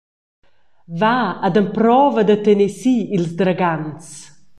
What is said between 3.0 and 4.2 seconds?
ils dragants.